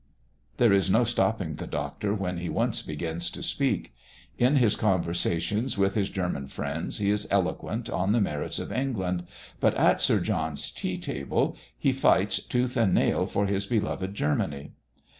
There 0.57 0.73
is 0.73 0.89
no 0.89 1.03
stopping 1.03 1.57
the 1.57 1.67
Doctor 1.67 2.11
when 2.15 2.37
he 2.39 2.49
once 2.49 2.81
begins 2.81 3.29
to 3.29 3.43
speak. 3.43 3.93
In 4.35 4.55
his 4.55 4.75
conversations 4.75 5.77
with 5.77 5.93
his 5.93 6.09
German 6.09 6.47
friends, 6.47 6.97
he 6.97 7.11
is 7.11 7.27
eloquent 7.29 7.87
on 7.87 8.11
the 8.11 8.19
merits 8.19 8.57
of 8.57 8.71
England; 8.71 9.27
but 9.59 9.75
at 9.75 10.01
Sir 10.01 10.19
John's 10.19 10.71
tea 10.71 10.97
table 10.97 11.55
he 11.77 11.91
fights 11.93 12.41
tooth 12.43 12.75
and 12.77 12.95
nail 12.95 13.27
for 13.27 13.45
his 13.45 13.67
beloved 13.67 14.15
Germany. 14.15 14.71